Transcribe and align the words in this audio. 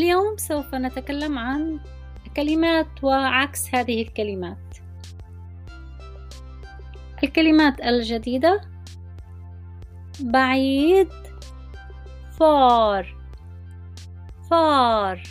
اليوم 0.00 0.36
سوف 0.36 0.74
نتكلم 0.74 1.38
عن 1.38 1.80
كلمات 2.36 3.04
وعكس 3.04 3.74
هذه 3.74 4.02
الكلمات. 4.02 4.76
الكلمات 7.24 7.80
الجديدة 7.80 8.60
بعيد 10.20 11.08
far 12.38 13.16
far 14.50 15.22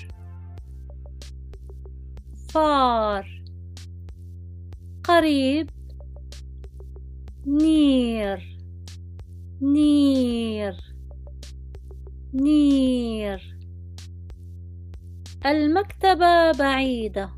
far 2.50 3.43
قريب 5.04 5.70
near 7.45 8.57
near 9.62 10.76
نير. 12.34 13.59
المكتبة 15.46 16.52
بعيدة 16.52 17.30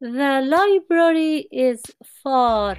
The 0.00 0.42
library 0.42 1.46
is 1.52 1.80
far 2.22 2.76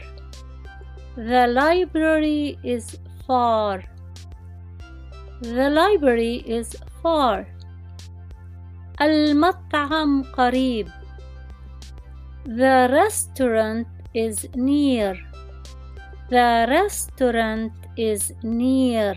The 1.15 1.47
library 1.47 2.59
is 2.63 2.99
far 3.25 3.83
The 5.41 5.69
library 5.69 6.43
is 6.45 6.75
far 7.01 7.45
المطعم 9.01 10.23
قريب 10.23 10.87
The 12.45 12.89
restaurant 12.91 13.87
is 14.13 14.47
near 14.55 15.15
The 16.29 16.65
restaurant 16.69 17.73
is 17.97 18.33
near 18.43 19.15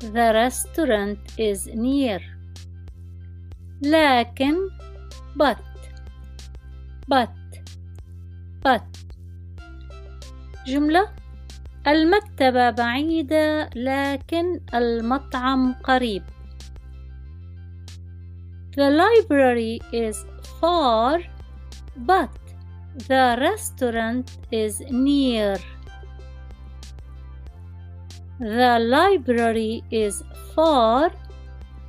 The 0.00 0.32
restaurant 0.34 1.18
is 1.38 1.66
near 1.66 2.31
لكن 3.83 4.55
but 5.35 5.57
but 7.07 7.29
but 8.63 8.81
جملة 10.67 11.09
المكتبة 11.87 12.69
بعيدة 12.69 13.69
لكن 13.75 14.59
المطعم 14.73 15.73
قريب 15.73 16.23
The 18.75 18.89
library 18.89 19.79
is 19.91 20.25
far 20.59 21.19
but 21.95 22.29
the 23.07 23.37
restaurant 23.39 24.37
is 24.51 24.81
near 24.89 25.57
The 28.39 28.79
library 28.79 29.83
is 29.91 30.23
far 30.55 31.11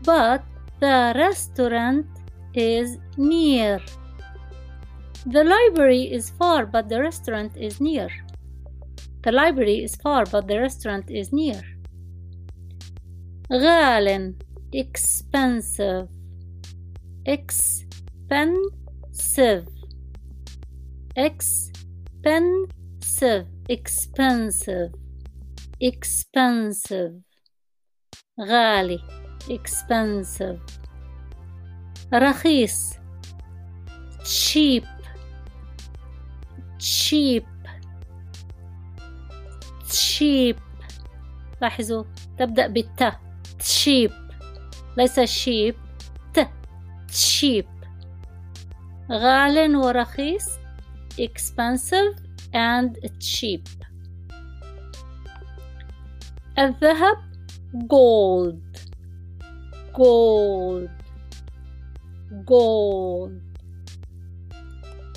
but 0.04 0.42
the 0.79 1.13
restaurant 1.15 2.07
is 2.53 2.97
near 3.17 3.79
The 5.25 5.43
library 5.43 6.11
is 6.11 6.29
far 6.29 6.65
but 6.65 6.87
the 6.89 6.99
restaurant 7.01 7.57
is 7.57 7.81
near 7.81 8.09
The 9.23 9.31
library 9.31 9.83
is 9.83 9.95
far 9.95 10.25
but 10.25 10.47
the 10.47 10.59
restaurant 10.59 11.11
is 11.11 11.33
near 11.33 11.61
غال 13.51 14.35
expensive 14.71 16.07
expensive 17.25 18.59
expensive 21.15 21.77
expensive 23.67 24.93
expensive 25.79 27.23
غالي 28.39 28.99
expensive 29.49 30.59
رخيص 32.13 32.93
cheap 34.23 34.85
cheap 36.79 37.45
cheap 39.89 40.55
لاحظوا 41.61 42.03
تبدأ 42.37 42.67
بالت 42.67 43.13
cheap 43.59 44.11
ليس 44.97 45.19
sheep 45.19 45.75
ت 46.33 46.47
cheap 47.11 47.65
غال 49.11 49.75
ورخيص 49.75 50.49
expensive 51.19 52.19
and 52.53 53.09
cheap 53.19 53.69
الذهب 56.59 57.17
gold 57.73 58.62
gold 59.93 60.89
gold 62.45 63.31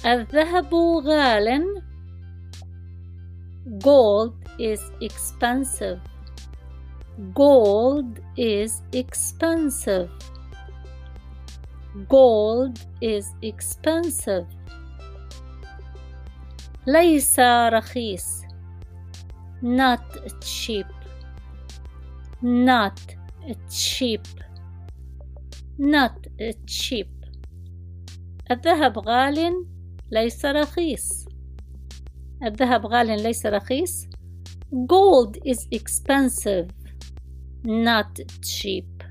الذهب 0.06 0.74
غال 1.04 1.82
gold 3.78 4.34
is 4.58 4.80
expensive 5.00 6.00
gold 7.34 8.20
is 8.36 8.82
expensive 8.92 10.10
gold 12.08 12.78
is 13.00 13.26
expensive 13.42 14.46
ليس 16.86 17.40
رخيص 17.40 18.42
not 19.62 20.02
cheap 20.40 20.86
not 22.42 22.98
cheap 23.70 24.26
Not 25.79 26.27
cheap 26.65 27.07
الذهب 28.51 28.99
غال 28.99 29.65
ليس 30.11 30.45
رخيص 30.45 31.25
الذهب 32.43 32.85
غال 32.85 33.23
ليس 33.23 33.45
رخيص 33.45 34.07
gold 34.71 35.37
is 35.45 35.67
expensive 35.71 36.67
not 37.65 38.19
cheap 38.41 39.03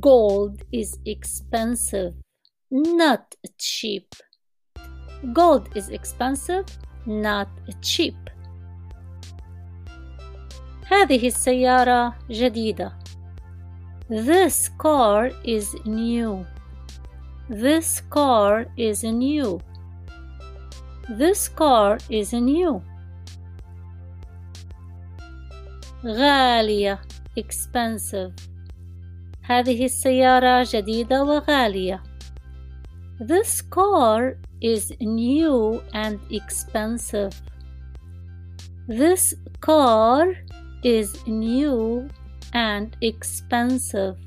gold 0.00 0.62
is 0.72 0.98
expensive 1.06 2.14
not 2.72 3.34
cheap 3.58 4.08
gold 5.32 5.68
is 5.76 5.88
expensive 5.88 6.66
not 7.06 7.48
cheap 7.80 8.16
هذه 10.86 11.26
السيارة 11.26 12.18
جديدة 12.30 13.01
This 14.11 14.69
car 14.77 15.31
is 15.43 15.75
new 15.85 16.45
This 17.49 18.01
car 18.09 18.65
is 18.77 19.03
new 19.03 19.59
This 21.09 21.49
car 21.49 21.97
is 22.09 22.33
new 22.33 22.81
غالية 26.05 26.99
expensive 27.35 28.33
هذه 29.41 29.85
السيارة 29.85 30.67
جديدة 30.73 31.23
وغالية 31.23 32.03
This 33.19 33.61
car 33.61 34.37
is 34.61 34.93
new 35.01 35.81
and 35.93 36.19
expensive 36.31 37.33
This 38.87 39.33
car 39.59 40.33
is 40.83 41.27
new 41.27 42.07
and 42.53 42.95
expensive. 43.01 44.17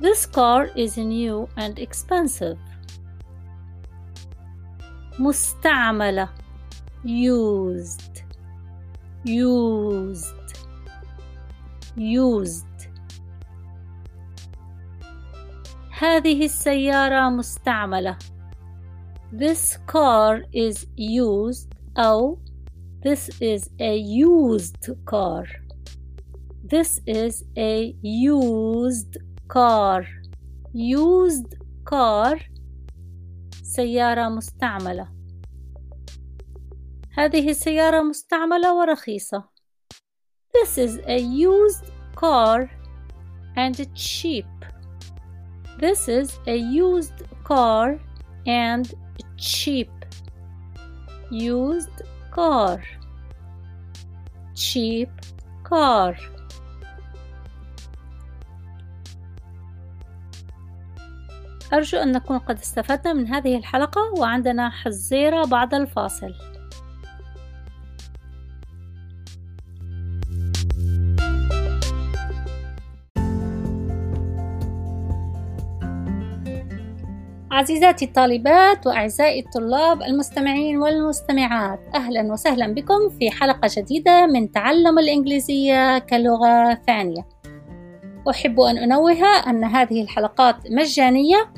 This 0.00 0.26
car 0.26 0.70
is 0.76 0.96
new 0.96 1.48
and 1.56 1.78
expensive. 1.78 2.58
مستعملة 5.18 6.28
used 7.04 8.22
used 9.24 10.54
used 11.96 12.88
هذه 15.98 16.44
السيارة 16.44 17.30
مستعملة 17.30 18.18
This 19.32 19.76
car 19.86 20.42
is 20.52 20.86
used 20.96 21.68
أو 21.98 22.38
This 23.04 23.28
is 23.42 23.68
a 23.78 23.96
used 23.98 24.88
car. 25.04 25.44
This 26.68 27.00
is 27.06 27.44
a 27.56 27.94
used 28.02 29.18
car. 29.48 30.06
Used 30.72 31.54
car 31.84 32.38
سيارة 33.62 34.28
مستعملة. 34.28 35.08
هذه 37.12 37.50
السيارة 37.50 38.02
مستعملة 38.02 38.74
ورخيصة. 38.74 39.44
This 40.54 40.78
is 40.78 41.00
a 41.06 41.18
used 41.18 41.90
car 42.16 42.70
and 43.56 43.76
cheap. 43.94 44.46
This 45.78 46.08
is 46.08 46.38
a 46.46 46.56
used 46.56 47.22
car 47.44 47.98
and 48.46 48.94
cheap. 49.36 49.90
Used 51.30 52.02
car 52.30 52.80
cheap 54.54 55.10
car 55.64 56.16
أرجو 61.73 61.97
أن 61.97 62.11
نكون 62.11 62.37
قد 62.37 62.59
استفدنا 62.59 63.13
من 63.13 63.27
هذه 63.27 63.57
الحلقة 63.57 64.01
وعندنا 64.19 64.69
حزيرة 64.69 65.45
بعد 65.45 65.73
الفاصل. 65.73 66.33
عزيزاتي 77.51 78.05
الطالبات 78.05 78.87
وأعزائي 78.87 79.39
الطلاب 79.39 80.01
المستمعين 80.01 80.77
والمستمعات 80.77 81.79
أهلا 81.95 82.33
وسهلا 82.33 82.73
بكم 82.73 83.09
في 83.19 83.31
حلقة 83.31 83.69
جديدة 83.77 84.27
من 84.27 84.51
تعلم 84.51 84.99
الإنجليزية 84.99 85.99
كلغة 85.99 86.73
ثانية. 86.87 87.38
أحب 88.29 88.59
أن 88.59 88.77
أنوه 88.77 89.23
أن 89.47 89.63
هذه 89.63 90.01
الحلقات 90.01 90.55
مجانية 90.71 91.49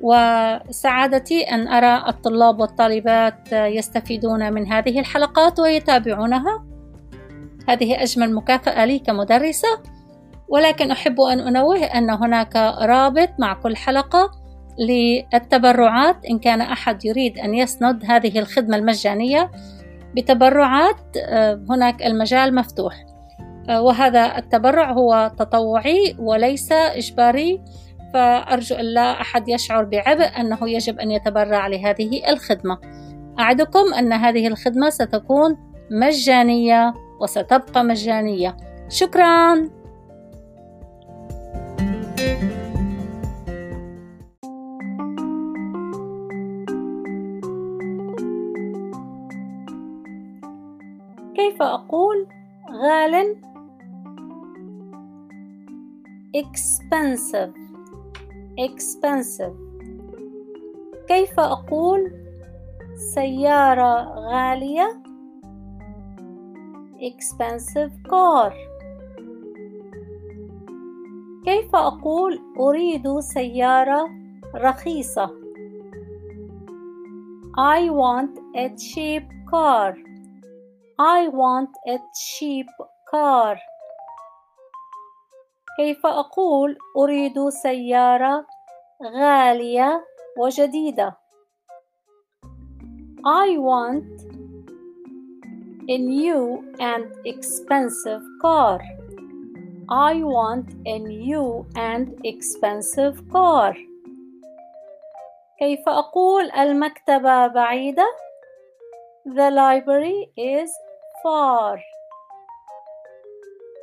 وسعادتي 0.00 1.42
أن 1.42 1.68
أرى 1.68 2.08
الطلاب 2.08 2.60
والطالبات 2.60 3.52
يستفيدون 3.52 4.52
من 4.52 4.72
هذه 4.72 5.00
الحلقات 5.00 5.60
ويتابعونها. 5.60 6.64
هذه 7.68 8.02
أجمل 8.02 8.34
مكافأة 8.34 8.84
لي 8.84 8.98
كمدرسة 8.98 9.68
ولكن 10.48 10.90
أحب 10.90 11.20
أن 11.20 11.40
أنوه 11.40 11.84
أن 11.84 12.10
هناك 12.10 12.56
رابط 12.80 13.30
مع 13.38 13.54
كل 13.54 13.76
حلقة 13.76 14.30
للتبرعات. 14.78 16.24
إن 16.30 16.38
كان 16.38 16.60
أحد 16.60 17.04
يريد 17.04 17.38
أن 17.38 17.54
يسند 17.54 18.04
هذه 18.04 18.38
الخدمة 18.38 18.76
المجانية 18.76 19.50
بتبرعات 20.16 21.16
آه، 21.16 21.64
هناك 21.70 22.02
المجال 22.02 22.54
مفتوح. 22.54 23.13
وهذا 23.68 24.38
التبرع 24.38 24.92
هو 24.92 25.32
تطوعي 25.38 26.16
وليس 26.18 26.72
إجباري. 26.72 27.60
فأرجو 28.14 28.76
أن 28.76 28.84
لا 28.84 29.20
أحد 29.20 29.48
يشعر 29.48 29.84
بعبء 29.84 30.40
أنه 30.40 30.58
يجب 30.70 31.00
أن 31.00 31.10
يتبرع 31.10 31.66
لهذه 31.66 32.28
الخدمة. 32.28 32.78
أعدكم 33.38 33.94
أن 33.98 34.12
هذه 34.12 34.46
الخدمة 34.46 34.90
ستكون 34.90 35.56
مجانية 35.90 36.94
وستبقى 37.20 37.84
مجانية. 37.84 38.56
شكراً. 38.88 39.83
Expensive 56.34 57.54
expensive 58.58 59.54
كيف 61.08 61.40
أقول 61.40 62.12
سيارة 63.14 64.14
غالية 64.14 65.02
expensive 67.00 67.92
car 68.10 68.52
كيف 71.44 71.76
أقول 71.76 72.40
أريد 72.60 73.20
سيارة 73.20 74.10
رخيصة 74.54 75.30
I 77.56 77.88
want 77.90 78.38
a 78.56 78.68
cheap 78.76 79.24
car 79.50 79.94
I 80.98 81.28
want 81.28 81.70
a 81.86 81.98
cheap 82.14 82.66
car 83.10 83.56
كيف 85.76 86.06
أقول 86.06 86.76
أريد 86.96 87.48
سيارة 87.48 88.46
غالية 89.02 90.04
وجديدة 90.38 91.16
I 93.26 93.56
want 93.58 94.04
a 95.88 95.98
new 95.98 96.42
and 96.78 97.06
expensive 97.24 98.22
car 98.42 98.78
I 99.88 100.14
want 100.22 100.68
a 100.86 100.98
new 100.98 101.66
and 101.76 102.14
expensive 102.24 103.16
car 103.32 103.74
كيف 105.58 105.88
أقول 105.88 106.50
المكتبة 106.50 107.46
بعيدة 107.46 108.06
The 109.26 109.50
library 109.50 110.30
is 110.36 110.70
far 111.22 111.78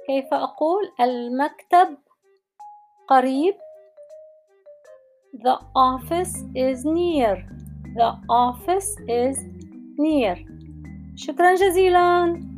كيف 0.07 0.33
أقول 0.33 0.91
المكتب 1.01 1.97
قريب 3.07 3.55
The 5.33 5.57
office 5.75 6.35
is 6.55 6.85
near 6.85 7.35
The 7.95 8.11
office 8.29 8.89
is 9.07 9.37
near 9.99 10.37
شكرا 11.15 11.55
جزيلا 11.55 12.50